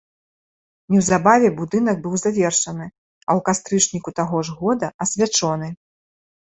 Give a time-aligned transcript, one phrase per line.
[0.95, 5.67] Неўзабаве будынак быў завершаны, а ў кастрычніку таго ж года асвячоны.